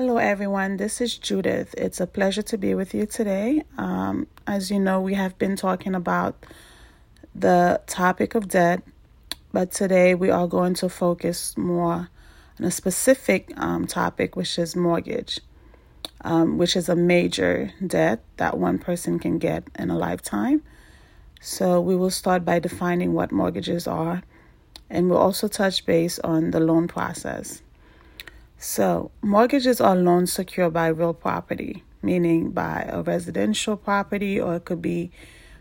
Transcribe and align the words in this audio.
Hello, 0.00 0.18
everyone. 0.18 0.76
This 0.76 1.00
is 1.00 1.18
Judith. 1.18 1.74
It's 1.76 1.98
a 1.98 2.06
pleasure 2.06 2.42
to 2.42 2.56
be 2.56 2.72
with 2.72 2.94
you 2.94 3.04
today. 3.04 3.64
Um, 3.78 4.28
as 4.46 4.70
you 4.70 4.78
know, 4.78 5.00
we 5.00 5.14
have 5.14 5.36
been 5.38 5.56
talking 5.56 5.96
about 5.96 6.46
the 7.34 7.80
topic 7.88 8.36
of 8.36 8.46
debt, 8.46 8.84
but 9.52 9.72
today 9.72 10.14
we 10.14 10.30
are 10.30 10.46
going 10.46 10.74
to 10.74 10.88
focus 10.88 11.56
more 11.56 12.10
on 12.60 12.64
a 12.64 12.70
specific 12.70 13.52
um, 13.56 13.88
topic, 13.88 14.36
which 14.36 14.56
is 14.56 14.76
mortgage, 14.76 15.40
um, 16.20 16.58
which 16.58 16.76
is 16.76 16.88
a 16.88 16.94
major 16.94 17.72
debt 17.84 18.22
that 18.36 18.56
one 18.56 18.78
person 18.78 19.18
can 19.18 19.38
get 19.38 19.64
in 19.76 19.90
a 19.90 19.98
lifetime. 19.98 20.62
So, 21.40 21.80
we 21.80 21.96
will 21.96 22.10
start 22.10 22.44
by 22.44 22.60
defining 22.60 23.14
what 23.14 23.32
mortgages 23.32 23.88
are, 23.88 24.22
and 24.88 25.10
we'll 25.10 25.18
also 25.18 25.48
touch 25.48 25.84
base 25.84 26.20
on 26.20 26.52
the 26.52 26.60
loan 26.60 26.86
process. 26.86 27.62
So, 28.60 29.12
mortgages 29.22 29.80
are 29.80 29.94
loans 29.94 30.32
secured 30.32 30.72
by 30.72 30.88
real 30.88 31.14
property, 31.14 31.84
meaning 32.02 32.50
by 32.50 32.84
a 32.88 33.02
residential 33.02 33.76
property 33.76 34.40
or 34.40 34.56
it 34.56 34.64
could 34.64 34.82
be 34.82 35.12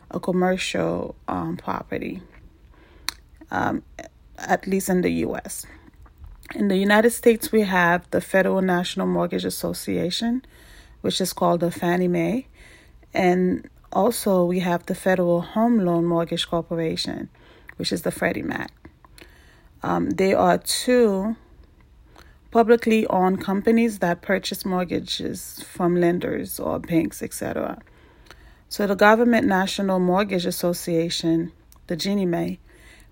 a 0.10 0.20
commercial 0.20 1.16
um, 1.28 1.58
property, 1.58 2.23
um, 3.52 3.84
at 4.40 4.66
least 4.66 4.90
in 4.90 5.02
the 5.02 5.12
U.S. 5.28 5.68
In 6.56 6.70
the 6.70 6.78
United 6.78 7.12
States, 7.12 7.52
we 7.52 7.62
have 7.62 8.10
the 8.10 8.20
Federal 8.20 8.64
National 8.64 9.06
Mortgage 9.06 9.45
Association, 9.45 10.44
which 11.02 11.22
is 11.22 11.34
called 11.34 11.59
the 11.59 11.70
Fannie 11.70 12.08
Mae, 12.08 12.48
and 13.14 13.70
also 13.92 14.44
we 14.44 14.59
have 14.62 14.88
the 14.88 14.95
Federal 14.95 15.42
Home 15.42 15.78
Loan 15.80 16.04
Mortgage 16.06 16.48
Corporation, 16.48 17.30
which 17.76 17.92
is 17.92 18.02
the 18.02 18.12
Freddie 18.12 18.42
Mac. 18.42 18.72
Um, 19.84 20.09
they 20.09 20.34
are 20.34 20.58
two 20.58 21.36
publicly 22.52 23.06
owned 23.08 23.42
companies 23.42 24.00
that 24.00 24.22
purchase 24.22 24.66
mortgages 24.66 25.64
from 25.68 25.96
lenders 25.96 26.60
or 26.60 26.80
banks, 26.80 27.22
etc. 27.22 27.80
So 28.70 28.86
the 28.88 28.95
Government 28.95 29.48
National 29.48 30.00
Mortgage 30.00 30.45
Association, 30.45 31.52
the 31.88 31.95
Ginnie 31.95 32.25
Mae, 32.25 32.59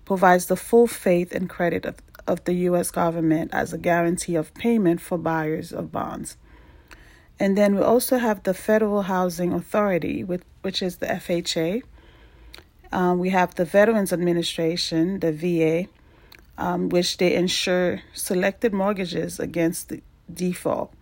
provides 0.04 0.46
the 0.46 0.56
full 0.56 0.86
faith 0.86 1.34
and 1.34 1.48
credit 1.48 1.84
of, 1.84 1.96
of 2.26 2.44
the 2.44 2.54
U.S. 2.70 2.90
government 2.90 3.52
as 3.52 3.72
a 3.72 3.78
guarantee 3.78 4.36
of 4.36 4.54
payment 4.54 5.00
for 5.00 5.18
buyers 5.18 5.72
of 5.72 5.92
bonds. 5.92 6.36
And 7.38 7.56
then 7.56 7.74
we 7.74 7.82
also 7.82 8.18
have 8.18 8.42
the 8.42 8.54
Federal 8.54 9.02
Housing 9.02 9.52
Authority, 9.52 10.24
which, 10.24 10.42
which 10.62 10.80
is 10.80 10.96
the 10.96 11.06
FHA. 11.06 11.82
Um, 12.92 13.18
we 13.18 13.30
have 13.30 13.54
the 13.54 13.64
Veterans 13.64 14.12
Administration, 14.12 15.20
the 15.20 15.32
VA, 15.32 15.88
um, 16.58 16.88
which 16.88 17.18
they 17.18 17.34
insure 17.34 18.00
selected 18.12 18.72
mortgages 18.72 19.38
against 19.38 19.88
the 19.88 20.02
default. 20.32 20.92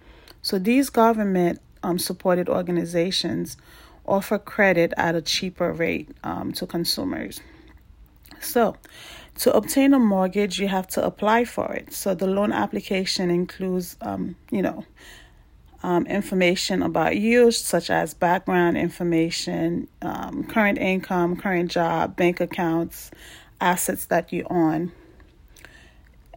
So 0.43 0.59
these 0.59 0.91
government 0.91 1.61
um, 1.83 1.99
supported 1.99 2.49
organizations 2.49 3.57
offer 4.07 4.39
credit 4.39 4.93
at 4.97 5.15
a 5.15 5.23
cheaper 5.23 5.73
rate 5.73 6.09
um, 6.23 6.53
to 6.53 6.67
consumers. 6.67 7.41
So, 8.41 8.77
to 9.39 9.53
obtain 9.57 9.95
a 9.95 9.99
mortgage, 9.99 10.61
you 10.61 10.69
have 10.69 10.87
to 10.89 11.05
apply 11.05 11.45
for 11.45 11.73
it. 11.73 11.93
So, 11.93 12.15
the 12.15 12.27
loan 12.27 12.53
application 12.53 13.31
includes, 13.31 13.97
um, 14.01 14.37
you 14.51 14.63
know, 14.63 14.85
um, 15.83 16.07
information 16.07 16.83
about 16.83 17.17
you, 17.17 17.51
such 17.51 17.91
as 17.91 18.15
background 18.15 18.77
information, 18.77 19.89
um, 20.03 20.45
current 20.45 20.79
income, 20.79 21.37
current 21.37 21.71
job, 21.71 22.17
bank 22.17 22.41
accounts, 22.41 23.11
assets 23.61 24.07
that 24.07 24.33
you 24.33 24.47
own, 24.51 24.93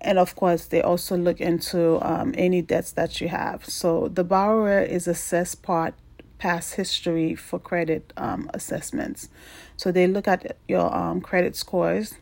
and 0.02 0.20
of 0.20 0.36
course, 0.36 0.66
they 0.66 0.82
also 0.82 1.18
look 1.18 1.42
into 1.42 2.00
um, 2.02 2.34
any 2.38 2.62
debts 2.62 2.92
that 2.94 3.22
you 3.22 3.30
have. 3.30 3.66
So 3.66 4.08
the 4.08 4.24
borrower 4.24 4.82
is 4.82 5.08
assessed 5.08 5.64
part 5.64 5.94
past 6.38 6.76
history 6.76 7.36
for 7.36 7.60
credit 7.60 8.14
um, 8.16 8.50
assessments. 8.54 9.30
So 9.76 9.92
they 9.92 10.08
look 10.08 10.28
at 10.28 10.58
your 10.68 10.96
um, 10.96 11.22
credit 11.22 11.56
scores 11.56 12.16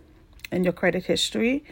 and 0.51 0.63
your 0.63 0.73
credit 0.73 1.05
history. 1.05 1.63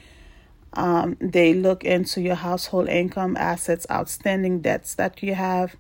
Um, 0.74 1.18
they 1.20 1.54
look 1.54 1.84
into 1.84 2.22
your 2.22 2.36
household 2.36 2.90
income, 2.90 3.38
assets, 3.38 3.86
outstanding 3.90 4.62
debts 4.62 4.96
that 4.96 5.22
you 5.24 5.36
have. 5.36 5.76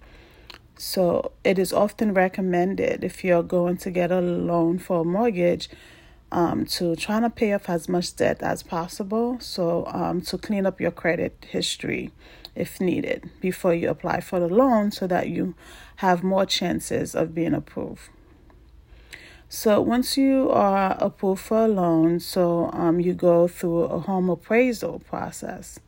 So 0.77 1.31
it 1.43 1.59
is 1.59 1.73
often 1.73 2.13
recommended 2.13 3.03
if 3.03 3.23
you're 3.23 3.43
going 3.43 3.77
to 3.77 3.91
get 3.91 4.11
a 4.11 4.21
loan 4.21 4.79
for 4.79 5.01
a 5.01 5.05
mortgage 5.05 5.69
um, 6.33 6.65
to 6.65 6.95
trying 6.95 7.21
to 7.21 7.29
pay 7.29 7.53
off 7.53 7.69
as 7.69 7.87
much 7.87 8.15
debt 8.15 8.41
as 8.41 8.63
possible. 8.63 9.37
So, 9.39 9.85
um, 9.87 10.21
to 10.21 10.37
clean 10.37 10.65
up 10.65 10.81
your 10.81 10.91
credit 10.91 11.45
history 11.47 12.11
if 12.55 12.81
needed 12.81 13.29
before 13.39 13.73
you 13.73 13.89
apply 13.89 14.19
for 14.21 14.39
the 14.39 14.47
loan 14.47 14.91
so 14.91 15.07
that 15.07 15.29
you 15.29 15.55
have 15.97 16.23
more 16.23 16.45
chances 16.45 17.15
of 17.15 17.33
being 17.35 17.53
approved. 17.53 18.09
So, 19.47 19.79
once 19.79 20.17
you 20.17 20.49
are 20.49 20.97
approved 20.99 21.43
for 21.43 21.65
a 21.65 21.67
loan, 21.67 22.19
so 22.19 22.71
um, 22.73 22.99
you 22.99 23.13
go 23.13 23.47
through 23.47 23.83
a 23.83 23.99
home 23.99 24.29
appraisal 24.29 24.99
process. 24.99 25.79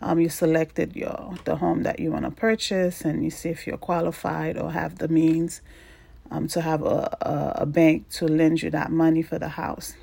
Um, 0.00 0.20
you 0.20 0.28
selected 0.28 0.94
your 0.94 1.34
the 1.44 1.56
home 1.56 1.82
that 1.82 1.98
you 1.98 2.12
want 2.12 2.26
to 2.26 2.30
purchase, 2.30 3.00
and 3.00 3.24
you 3.24 3.30
see 3.30 3.48
if 3.48 3.66
you're 3.66 3.78
qualified 3.78 4.58
or 4.58 4.72
have 4.72 4.98
the 4.98 5.08
means 5.08 5.62
um, 6.30 6.48
to 6.48 6.60
have 6.60 6.82
a, 6.82 7.16
a, 7.20 7.62
a 7.62 7.66
bank 7.66 8.08
to 8.10 8.26
lend 8.26 8.62
you 8.62 8.70
that 8.70 8.90
money 8.90 9.22
for 9.22 9.38
the 9.38 9.50
house. 9.50 9.94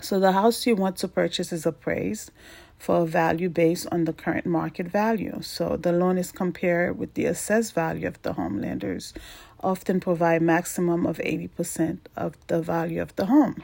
So 0.00 0.18
the 0.18 0.32
house 0.32 0.66
you 0.66 0.74
want 0.74 0.96
to 0.98 1.08
purchase 1.08 1.52
is 1.52 1.66
appraised 1.66 2.30
for 2.78 3.02
a 3.02 3.06
value 3.06 3.48
based 3.48 3.86
on 3.92 4.04
the 4.04 4.12
current 4.12 4.46
market 4.46 4.88
value. 4.88 5.38
So 5.42 5.76
the 5.76 5.92
loan 5.92 6.18
is 6.18 6.32
compared 6.32 6.98
with 6.98 7.14
the 7.14 7.26
assessed 7.26 7.74
value 7.74 8.08
of 8.08 8.20
the 8.22 8.32
home 8.32 8.60
lenders 8.60 9.14
often 9.62 10.00
provide 10.00 10.42
maximum 10.42 11.06
of 11.06 11.18
80% 11.18 11.98
of 12.16 12.34
the 12.48 12.60
value 12.60 13.00
of 13.00 13.14
the 13.14 13.26
home. 13.26 13.62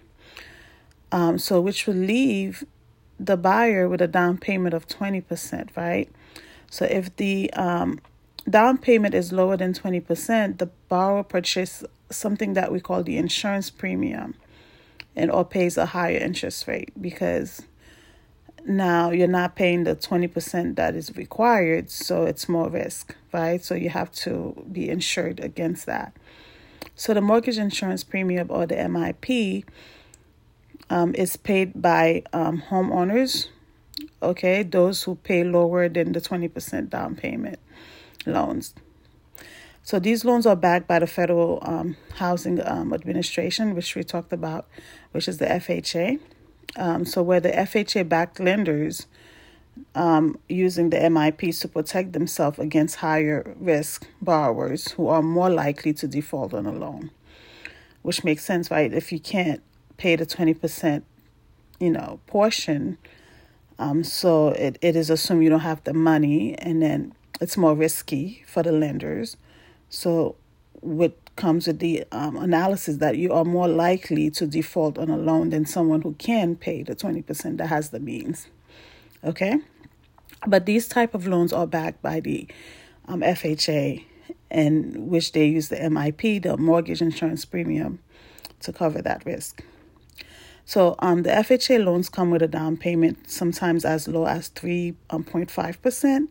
Um, 1.11 1.39
so 1.39 1.61
which 1.61 1.87
will 1.87 1.95
leave 1.95 2.65
the 3.19 3.37
buyer 3.37 3.89
with 3.89 4.01
a 4.01 4.07
down 4.07 4.39
payment 4.39 4.75
of 4.75 4.87
20%, 4.87 5.77
right? 5.77 6.09
So 6.71 6.85
if 6.85 7.17
the 7.17 7.53
um, 7.55 7.99
down 8.51 8.79
payment 8.79 9.15
is 9.15 9.33
lower 9.33 9.57
than 9.57 9.73
20%, 9.73 10.59
the 10.59 10.67
borrower 10.89 11.23
purchases 11.23 11.87
something 12.11 12.55
that 12.55 12.73
we 12.73 12.81
call 12.81 13.03
the 13.03 13.17
insurance 13.17 13.71
premium 13.71 14.35
and 15.15 15.31
or 15.31 15.45
pays 15.45 15.77
a 15.77 15.87
higher 15.87 16.17
interest 16.17 16.67
rate 16.67 16.91
because 17.01 17.63
now 18.65 19.11
you're 19.11 19.27
not 19.29 19.57
paying 19.57 19.85
the 19.85 19.97
20% 19.97 20.77
that 20.77 20.95
is 20.95 21.17
required, 21.17 21.91
so 21.91 22.25
it's 22.25 22.49
more 22.49 22.69
risk, 22.69 23.15
right? 23.33 23.65
So 23.65 23.75
you 23.75 23.91
have 23.91 24.13
to 24.13 24.65
be 24.71 24.89
insured 24.89 25.41
against 25.41 25.87
that. 25.87 26.15
So 26.95 27.15
the 27.15 27.21
mortgage 27.21 27.59
insurance 27.59 28.05
premium 28.05 28.49
or 28.51 28.67
the 28.67 28.75
MIP 28.75 29.65
um, 30.91 31.15
is 31.15 31.37
paid 31.37 31.81
by 31.81 32.25
um, 32.33 32.63
homeowners, 32.69 33.49
okay, 34.23 34.63
those 34.63 35.03
who 35.05 35.15
pay 35.17 35.45
lower 35.45 35.89
than 35.89 36.13
the 36.13 36.21
20% 36.21 36.91
down 36.91 37.17
payment 37.17 37.59
loans. 38.29 38.75
So 39.83 39.99
these 39.99 40.25
loans 40.25 40.47
are 40.47 40.57
backed 40.57 40.87
by 40.87 40.99
the 40.99 41.07
Federal 41.07 41.61
um, 41.63 41.97
Housing 42.17 42.61
um, 42.67 42.93
Administration, 42.93 43.75
which 43.75 43.95
we 43.95 44.05
talked 44.05 44.33
about, 44.33 44.67
which 45.13 45.29
is 45.29 45.39
the 45.39 45.47
FHA. 45.47 46.21
Um, 46.77 47.07
so 47.07 47.23
where 47.23 47.41
the 47.41 47.51
FHA 47.51 48.09
backed 48.09 48.39
lenders 48.39 49.07
um, 49.95 50.39
using 50.49 50.91
the 50.91 50.99
MIPs 50.99 51.61
to 51.63 51.69
protect 51.69 52.13
themselves 52.13 52.59
against 52.59 52.97
higher 52.97 53.55
risk 53.59 54.07
borrowers 54.21 54.93
who 54.93 55.09
are 55.09 55.23
more 55.23 55.51
likely 55.51 55.93
to 55.95 56.07
default 56.07 56.53
on 56.53 56.67
a 56.67 56.73
loan, 56.73 57.11
which 58.03 58.25
makes 58.25 58.45
sense, 58.45 58.71
right? 58.71 58.93
If 58.93 59.13
you 59.13 59.21
can't 59.21 59.63
pay 59.97 60.17
the 60.17 60.27
20%, 60.27 61.03
you 61.81 61.91
know, 61.91 62.21
portion, 62.27 62.99
um, 63.79 64.03
so 64.03 64.49
it, 64.49 64.77
it 64.83 64.97
is 64.97 65.09
assumed 65.09 65.43
you 65.43 65.51
don't 65.51 65.61
have 65.61 65.83
the 65.85 65.95
money, 65.95 66.55
and 66.59 66.83
then 66.83 67.15
it's 67.41 67.57
more 67.57 67.75
risky 67.75 68.45
for 68.47 68.63
the 68.63 68.73
lenders. 68.73 69.37
So, 69.89 70.37
what 70.81 71.17
comes 71.37 71.67
with 71.67 71.79
the 71.79 72.05
um, 72.13 72.37
analysis 72.37 72.97
that 72.99 73.17
you 73.17 73.33
are 73.33 73.45
more 73.45 73.69
likely 73.69 74.31
to 74.31 74.47
default 74.47 74.99
on 74.99 75.09
a 75.09 75.17
loan 75.17 75.51
than 75.51 75.65
someone 75.65 76.03
who 76.03 76.13
can 76.15 76.57
pay 76.57 76.83
the 76.83 76.95
20% 76.95 77.57
that 77.59 77.69
has 77.69 77.91
the 77.91 78.01
means. 78.01 78.49
Okay? 79.25 79.59
But 80.47 80.67
these 80.67 80.89
type 80.89 81.15
of 81.15 81.27
loans 81.27 81.53
are 81.53 81.67
backed 81.67 82.03
by 82.03 82.21
the 82.21 82.47
um, 83.07 83.21
FHA, 83.21 84.05
and 84.51 85.09
which 85.09 85.33
they 85.33 85.47
use 85.47 85.69
the 85.69 85.77
MIP, 85.77 86.43
the 86.43 86.57
mortgage 86.57 87.01
insurance 87.01 87.45
premium, 87.45 88.01
to 88.61 88.73
cover 88.73 89.01
that 89.03 89.25
risk. 89.25 89.65
So 90.65 90.97
um, 90.99 91.23
the 91.23 91.31
FHA 91.31 91.85
loans 91.85 92.09
come 92.09 92.31
with 92.31 92.43
a 92.43 92.49
down 92.49 92.77
payment 92.77 93.31
sometimes 93.31 93.85
as 93.85 94.07
low 94.07 94.27
as 94.27 94.51
3.5%, 94.51 96.29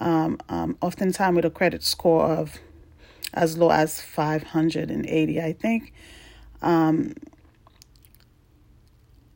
um, 0.00 0.38
um, 0.48 0.76
oftentimes 0.80 1.36
with 1.36 1.44
a 1.44 1.50
credit 1.50 1.82
score 1.82 2.24
of 2.24 2.58
as 3.32 3.58
low 3.58 3.70
as 3.70 4.00
580, 4.00 5.40
I 5.40 5.52
think. 5.52 5.92
Um, 6.62 7.14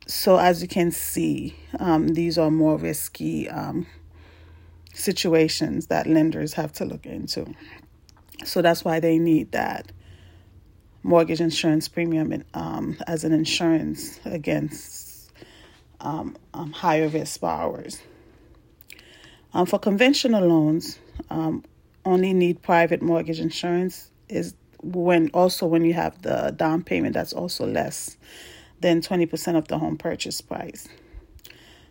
so 0.07 0.37
as 0.37 0.61
you 0.61 0.67
can 0.67 0.91
see, 0.91 1.55
um, 1.79 2.09
these 2.09 2.37
are 2.37 2.49
more 2.49 2.77
risky 2.77 3.47
um, 3.49 3.85
situations 4.93 5.87
that 5.87 6.07
lenders 6.07 6.53
have 6.53 6.71
to 6.73 6.85
look 6.85 7.05
into. 7.05 7.53
So 8.43 8.61
that's 8.61 8.83
why 8.83 8.99
they 8.99 9.19
need 9.19 9.51
that 9.51 9.91
mortgage 11.03 11.41
insurance 11.41 11.87
premium 11.87 12.43
um, 12.53 12.97
as 13.07 13.23
an 13.23 13.33
insurance 13.33 14.19
against 14.25 15.31
um, 16.01 16.37
um, 16.53 16.71
higher 16.71 17.07
risk 17.07 17.41
borrowers. 17.41 18.01
Um, 19.53 19.65
for 19.65 19.79
conventional 19.79 20.45
loans, 20.45 20.99
um, 21.29 21.63
only 22.05 22.33
need 22.33 22.61
private 22.61 23.01
mortgage 23.01 23.39
insurance 23.39 24.11
is 24.27 24.53
when 24.81 25.29
also 25.33 25.65
when 25.65 25.83
you 25.83 25.93
have 25.93 26.21
the 26.21 26.53
down 26.55 26.83
payment 26.83 27.13
that's 27.13 27.33
also 27.33 27.65
less 27.65 28.17
than 28.79 29.01
20% 29.01 29.57
of 29.57 29.67
the 29.67 29.77
home 29.77 29.97
purchase 29.97 30.39
price. 30.39 30.87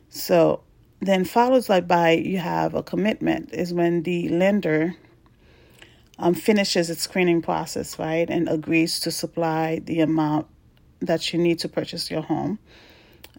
So 0.09 0.63
then 1.01 1.25
follows 1.25 1.69
like 1.69 1.87
by 1.87 2.13
you 2.13 2.39
have 2.39 2.75
a 2.75 2.83
commitment 2.83 3.53
is 3.53 3.75
when 3.75 4.03
the 4.03 4.29
lender 4.31 4.97
um, 6.19 6.35
finishes 6.35 6.91
its 6.91 7.03
screening 7.03 7.43
process, 7.43 7.99
right, 7.99 8.29
and 8.29 8.49
agrees 8.49 8.99
to 9.01 9.11
supply 9.11 9.81
the 9.85 10.01
amount 10.01 10.47
that 11.01 11.33
you 11.33 11.39
need 11.39 11.59
to 11.61 11.69
purchase 11.69 12.11
your 12.11 12.23
home. 12.23 12.59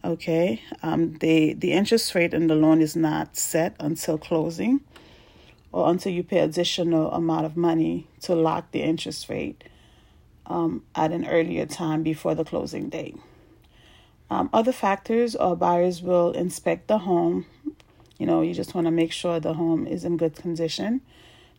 Okay, 0.04 0.62
um, 0.82 1.16
the 1.16 1.54
the 1.54 1.74
interest 1.74 2.16
rate 2.16 2.34
in 2.34 2.48
the 2.48 2.56
loan 2.56 2.82
is 2.82 2.96
not 2.96 3.36
set 3.36 3.76
until 3.82 4.18
closing, 4.18 4.80
or 5.74 5.90
until 5.90 6.14
you 6.14 6.24
pay 6.24 6.40
additional 6.40 7.12
amount 7.12 7.46
of 7.46 7.58
money 7.58 8.08
to 8.22 8.34
lock 8.34 8.72
the 8.72 8.82
interest 8.82 9.28
rate 9.28 9.66
um, 10.46 10.84
at 10.96 11.12
an 11.12 11.28
earlier 11.28 11.66
time 11.66 12.02
before 12.02 12.34
the 12.34 12.46
closing 12.46 12.88
date. 12.88 13.18
Um, 14.30 14.50
other 14.54 14.72
factors 14.72 15.36
are 15.36 15.56
buyers 15.56 16.02
will 16.02 16.32
inspect 16.32 16.88
the 16.88 17.00
home. 17.00 17.46
You 18.18 18.26
know, 18.26 18.42
you 18.42 18.54
just 18.54 18.74
want 18.74 18.86
to 18.86 18.92
make 18.92 19.12
sure 19.12 19.40
the 19.40 19.56
home 19.56 19.86
is 19.86 20.06
in 20.06 20.16
good 20.16 20.36
condition 20.36 21.02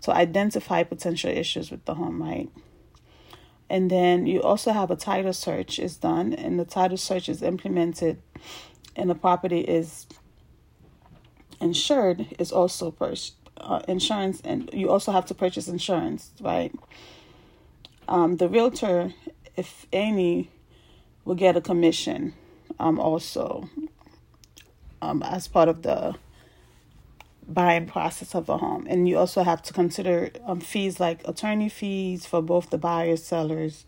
to 0.02 0.12
identify 0.12 0.82
potential 0.82 1.31
issues 1.31 1.70
with 1.70 1.84
the 1.84 1.94
home, 1.94 2.22
right? 2.22 2.48
And 3.70 3.88
then 3.88 4.26
you 4.26 4.43
also 4.43 4.72
have 4.72 4.90
a 4.90 4.96
title 4.96 5.32
search 5.32 5.78
is 5.78 5.96
done, 5.96 6.34
and 6.34 6.58
the 6.58 6.64
title 6.64 6.96
search 6.96 7.28
is 7.28 7.40
implemented, 7.40 8.20
and 8.96 9.08
the 9.08 9.14
property 9.14 9.61
is 9.61 10.08
insured. 11.61 12.26
Is 12.40 12.50
also 12.50 12.90
purchased 12.90 13.37
uh, 13.58 13.81
insurance, 13.87 14.40
and 14.40 14.69
you 14.72 14.90
also 14.90 15.12
have 15.12 15.25
to 15.26 15.34
purchase 15.34 15.69
insurance, 15.69 16.32
right? 16.40 16.75
Um, 18.08 18.38
the 18.38 18.49
realtor, 18.49 19.14
if 19.56 19.87
any, 19.93 20.50
will 21.25 21.37
get 21.37 21.56
a 21.56 21.61
commission, 21.61 22.34
um, 22.81 22.99
also, 22.99 23.70
um, 25.00 25.23
as 25.23 25.46
part 25.46 25.69
of 25.69 25.82
the 25.82 26.16
buying 27.52 27.87
process 27.87 28.35
of 28.35 28.49
a 28.49 28.56
home. 28.56 28.87
And 28.88 29.08
you 29.08 29.19
also 29.19 29.43
have 29.43 29.62
to 29.62 29.73
consider 29.73 30.31
um, 30.47 30.61
fees 30.61 31.00
like 31.00 31.26
attorney 31.26 31.69
fees 31.69 32.26
for 32.26 32.41
both 32.41 32.70
the 32.70 32.79
buyers, 32.79 33.23
sellers. 33.23 33.85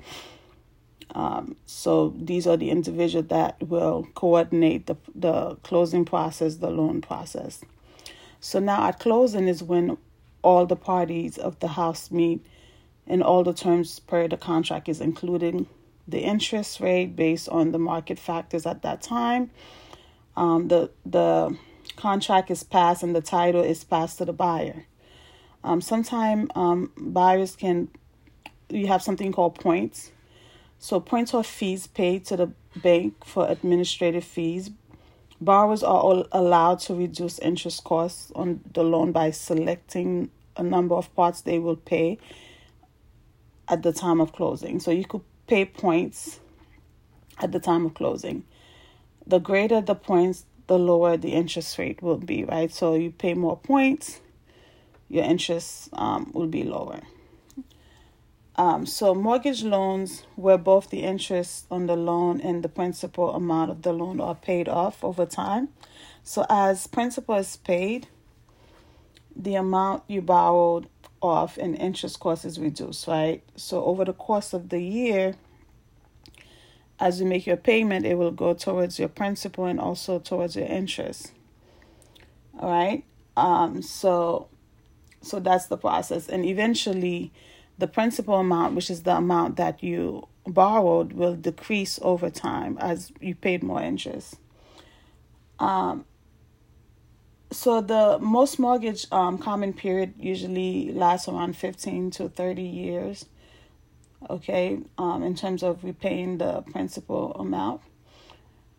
Um, 1.14 1.56
so 1.66 2.14
these 2.16 2.46
are 2.46 2.56
the 2.56 2.70
individuals 2.70 3.28
that 3.28 3.62
will 3.62 4.08
coordinate 4.14 4.86
the, 4.86 4.96
the 5.14 5.56
closing 5.56 6.04
process, 6.04 6.56
the 6.56 6.70
loan 6.70 7.00
process. 7.00 7.62
So 8.40 8.58
now 8.58 8.88
at 8.88 8.98
closing 8.98 9.46
is 9.46 9.62
when 9.62 9.98
all 10.42 10.66
the 10.66 10.76
parties 10.76 11.38
of 11.38 11.58
the 11.60 11.68
house 11.68 12.10
meet 12.10 12.44
and 13.06 13.22
all 13.22 13.44
the 13.44 13.52
terms 13.52 14.00
per 14.00 14.26
the 14.26 14.36
contract 14.36 14.88
is 14.88 15.00
including 15.00 15.66
the 16.08 16.20
interest 16.20 16.80
rate 16.80 17.14
based 17.14 17.48
on 17.48 17.72
the 17.72 17.78
market 17.78 18.18
factors 18.18 18.66
at 18.66 18.82
that 18.82 19.02
time. 19.02 19.50
Um, 20.36 20.68
the 20.68 20.90
the 21.06 21.56
contract 22.02 22.50
is 22.50 22.64
passed 22.64 23.04
and 23.04 23.14
the 23.14 23.20
title 23.20 23.62
is 23.62 23.84
passed 23.84 24.18
to 24.18 24.24
the 24.24 24.32
buyer. 24.32 24.86
Um, 25.62 25.80
Sometimes 25.80 26.50
um, 26.56 26.90
buyers 26.96 27.54
can, 27.54 27.90
you 28.68 28.88
have 28.88 29.02
something 29.02 29.32
called 29.32 29.54
points. 29.54 30.10
So, 30.80 30.98
points 30.98 31.32
are 31.32 31.44
fees 31.44 31.86
paid 31.86 32.26
to 32.26 32.36
the 32.36 32.50
bank 32.74 33.24
for 33.24 33.48
administrative 33.48 34.24
fees. 34.24 34.70
Borrowers 35.40 35.84
are 35.84 36.24
allowed 36.32 36.80
to 36.80 36.94
reduce 36.94 37.38
interest 37.38 37.84
costs 37.84 38.32
on 38.34 38.60
the 38.74 38.82
loan 38.82 39.12
by 39.12 39.30
selecting 39.30 40.28
a 40.56 40.62
number 40.64 40.96
of 40.96 41.14
parts 41.14 41.42
they 41.42 41.60
will 41.60 41.76
pay 41.76 42.18
at 43.68 43.84
the 43.84 43.92
time 43.92 44.20
of 44.20 44.32
closing. 44.32 44.80
So, 44.80 44.90
you 44.90 45.04
could 45.04 45.22
pay 45.46 45.66
points 45.66 46.40
at 47.40 47.52
the 47.52 47.60
time 47.60 47.86
of 47.86 47.94
closing. 47.94 48.42
The 49.24 49.38
greater 49.38 49.80
the 49.80 49.94
points, 49.94 50.46
the 50.66 50.78
lower 50.78 51.16
the 51.16 51.32
interest 51.32 51.78
rate 51.78 52.02
will 52.02 52.18
be, 52.18 52.44
right? 52.44 52.72
So 52.72 52.94
you 52.94 53.10
pay 53.10 53.34
more 53.34 53.56
points, 53.56 54.20
your 55.08 55.24
interest 55.24 55.88
um, 55.92 56.30
will 56.34 56.46
be 56.46 56.64
lower. 56.64 57.00
Um, 58.56 58.84
so 58.84 59.14
mortgage 59.14 59.64
loans 59.64 60.24
where 60.36 60.58
both 60.58 60.90
the 60.90 61.02
interest 61.02 61.66
on 61.70 61.86
the 61.86 61.96
loan 61.96 62.40
and 62.40 62.62
the 62.62 62.68
principal 62.68 63.34
amount 63.34 63.70
of 63.70 63.82
the 63.82 63.92
loan 63.92 64.20
are 64.20 64.34
paid 64.34 64.68
off 64.68 65.02
over 65.02 65.24
time. 65.24 65.70
So 66.22 66.44
as 66.50 66.86
principal 66.86 67.36
is 67.36 67.56
paid, 67.56 68.08
the 69.34 69.54
amount 69.54 70.04
you 70.06 70.20
borrowed 70.20 70.86
off 71.22 71.56
and 71.56 71.76
interest 71.78 72.20
cost 72.20 72.44
is 72.44 72.58
reduced, 72.60 73.06
right? 73.06 73.42
So 73.56 73.84
over 73.84 74.04
the 74.04 74.12
course 74.12 74.52
of 74.52 74.68
the 74.68 74.80
year, 74.80 75.34
as 77.02 77.18
you 77.18 77.26
make 77.26 77.48
your 77.48 77.56
payment, 77.56 78.06
it 78.06 78.14
will 78.14 78.30
go 78.30 78.54
towards 78.54 78.96
your 78.96 79.08
principal 79.08 79.64
and 79.64 79.80
also 79.80 80.20
towards 80.20 80.54
your 80.54 80.66
interest. 80.66 81.32
All 82.60 82.70
right. 82.70 83.02
Um, 83.36 83.82
so, 83.82 84.46
so 85.20 85.40
that's 85.40 85.66
the 85.66 85.76
process, 85.76 86.28
and 86.28 86.44
eventually, 86.44 87.32
the 87.76 87.88
principal 87.88 88.36
amount, 88.36 88.76
which 88.76 88.88
is 88.88 89.02
the 89.02 89.16
amount 89.16 89.56
that 89.56 89.82
you 89.82 90.28
borrowed, 90.46 91.14
will 91.14 91.34
decrease 91.34 91.98
over 92.02 92.30
time 92.30 92.78
as 92.78 93.10
you 93.20 93.34
paid 93.34 93.64
more 93.64 93.82
interest. 93.82 94.36
Um, 95.58 96.04
so 97.50 97.80
the 97.80 98.18
most 98.20 98.60
mortgage 98.60 99.06
um, 99.10 99.38
common 99.38 99.72
period 99.72 100.14
usually 100.18 100.92
lasts 100.92 101.26
around 101.26 101.56
15 101.56 102.12
to 102.12 102.28
30 102.28 102.62
years 102.62 103.26
okay, 104.30 104.78
um, 104.98 105.22
in 105.22 105.34
terms 105.34 105.62
of 105.62 105.84
repaying 105.84 106.38
the 106.38 106.62
principal 106.62 107.32
amount, 107.32 107.80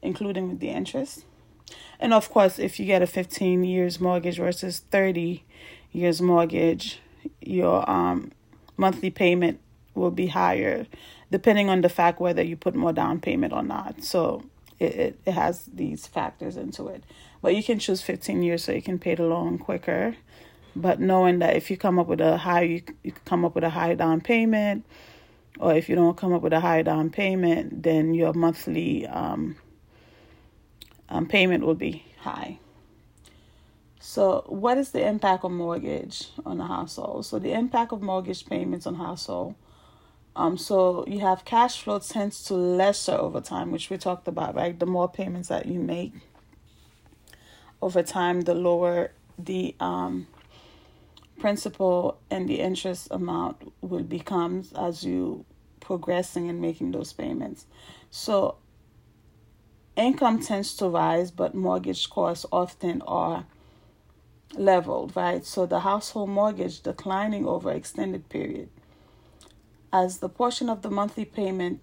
including 0.01 0.57
the 0.59 0.69
interest. 0.69 1.25
And 1.99 2.13
of 2.13 2.29
course, 2.29 2.59
if 2.59 2.79
you 2.79 2.85
get 2.85 3.01
a 3.01 3.07
15 3.07 3.63
years 3.63 3.99
mortgage 3.99 4.37
versus 4.37 4.79
30 4.91 5.43
years 5.91 6.21
mortgage, 6.21 6.99
your 7.41 7.89
um, 7.89 8.31
monthly 8.77 9.09
payment 9.09 9.59
will 9.95 10.11
be 10.11 10.27
higher 10.27 10.87
depending 11.33 11.67
on 11.67 11.81
the 11.81 11.89
fact 11.89 12.19
whether 12.19 12.43
you 12.43 12.55
put 12.55 12.75
more 12.75 12.93
down 12.93 13.19
payment 13.19 13.51
or 13.51 13.63
not. 13.63 14.03
So 14.03 14.43
it, 14.77 14.95
it, 14.95 15.19
it 15.25 15.31
has 15.31 15.65
these 15.73 16.05
factors 16.05 16.57
into 16.57 16.87
it. 16.87 17.03
But 17.41 17.55
you 17.55 17.63
can 17.63 17.79
choose 17.79 18.03
15 18.03 18.43
years 18.43 18.63
so 18.63 18.71
you 18.71 18.83
can 18.83 18.99
pay 18.99 19.15
the 19.15 19.23
loan 19.23 19.57
quicker. 19.57 20.15
But 20.75 20.99
knowing 20.99 21.39
that 21.39 21.55
if 21.55 21.71
you 21.71 21.77
come 21.77 21.97
up 21.97 22.05
with 22.05 22.21
a 22.21 22.37
high, 22.37 22.61
you, 22.61 22.83
you 23.01 23.13
come 23.25 23.43
up 23.45 23.55
with 23.55 23.63
a 23.63 23.71
high 23.71 23.95
down 23.95 24.21
payment, 24.21 24.85
or 25.59 25.73
if 25.73 25.89
you 25.89 25.95
don't 25.95 26.17
come 26.17 26.33
up 26.33 26.41
with 26.41 26.53
a 26.53 26.59
high 26.59 26.81
down 26.81 27.09
payment, 27.09 27.83
then 27.83 28.13
your 28.13 28.33
monthly 28.33 29.07
um, 29.07 29.55
um, 31.09 31.27
payment 31.27 31.65
will 31.65 31.75
be 31.75 32.05
high. 32.19 32.59
So, 33.99 34.43
what 34.47 34.77
is 34.77 34.91
the 34.91 35.05
impact 35.07 35.45
of 35.45 35.51
mortgage 35.51 36.29
on 36.45 36.57
the 36.57 36.65
household? 36.65 37.25
So, 37.25 37.39
the 37.39 37.53
impact 37.53 37.93
of 37.93 38.01
mortgage 38.01 38.45
payments 38.45 38.85
on 38.85 38.95
household. 38.95 39.55
Um, 40.35 40.57
so 40.57 41.05
you 41.07 41.19
have 41.19 41.45
cash 41.45 41.81
flow 41.81 41.99
tends 41.99 42.43
to 42.45 42.55
lesser 42.55 43.13
over 43.13 43.39
time, 43.39 43.71
which 43.71 43.89
we 43.89 43.97
talked 43.97 44.27
about, 44.27 44.55
right? 44.55 44.77
The 44.77 44.87
more 44.87 45.07
payments 45.07 45.49
that 45.49 45.67
you 45.67 45.79
make 45.79 46.13
over 47.81 48.01
time, 48.01 48.41
the 48.41 48.55
lower 48.55 49.11
the 49.37 49.75
um 49.79 50.27
principal 51.39 52.19
and 52.29 52.47
the 52.47 52.59
interest 52.59 53.07
amount 53.11 53.73
will 53.81 54.03
become 54.03 54.63
as 54.77 55.03
you 55.03 55.45
progressing 55.79 56.49
and 56.49 56.61
making 56.61 56.91
those 56.91 57.13
payments. 57.13 57.65
So 58.09 58.55
income 59.95 60.41
tends 60.41 60.75
to 60.77 60.87
rise, 60.87 61.31
but 61.31 61.53
mortgage 61.53 62.09
costs 62.09 62.45
often 62.51 63.01
are 63.03 63.45
leveled, 64.55 65.15
right? 65.15 65.45
So 65.45 65.65
the 65.65 65.81
household 65.81 66.29
mortgage 66.29 66.81
declining 66.81 67.45
over 67.45 67.71
extended 67.71 68.29
period. 68.29 68.69
As 69.91 70.19
the 70.19 70.29
portion 70.29 70.69
of 70.69 70.81
the 70.81 70.89
monthly 70.89 71.25
payment 71.25 71.81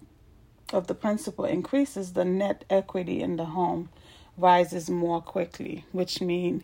of 0.73 0.87
the 0.87 0.95
principal 0.95 1.45
increases, 1.45 2.13
the 2.13 2.25
net 2.25 2.65
equity 2.69 3.21
in 3.21 3.35
the 3.37 3.45
home 3.45 3.89
rises 4.37 4.89
more 4.89 5.21
quickly, 5.21 5.85
which 5.91 6.21
means 6.21 6.63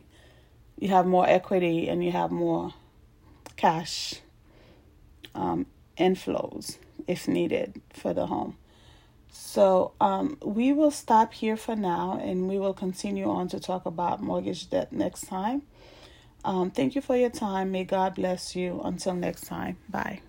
you 0.78 0.90
have 0.90 1.06
more 1.06 1.28
equity 1.28 1.88
and 1.88 2.04
you 2.04 2.12
have 2.12 2.32
more 2.32 2.74
cash 3.56 4.16
um, 5.34 5.66
inflows 5.98 6.78
if 7.08 7.28
needed 7.28 7.82
for 7.94 8.14
the 8.14 8.28
home. 8.28 8.58
So 9.32 9.94
um, 10.02 10.38
we 10.44 10.74
will 10.74 10.92
stop 10.92 11.34
here 11.34 11.58
for 11.58 11.76
now 11.76 12.20
and 12.22 12.48
we 12.48 12.58
will 12.60 12.74
continue 12.74 13.30
on 13.30 13.48
to 13.50 13.60
talk 13.60 13.86
about 13.86 14.22
mortgage 14.22 14.70
debt 14.70 14.92
next 14.92 15.28
time. 15.28 15.64
Um, 16.44 16.72
thank 16.72 16.96
you 16.96 17.02
for 17.02 17.16
your 17.16 17.30
time. 17.30 17.72
May 17.72 17.84
God 17.84 18.16
bless 18.16 18.56
you. 18.56 18.82
Until 18.84 19.14
next 19.14 19.48
time. 19.48 19.78
Bye. 19.90 20.22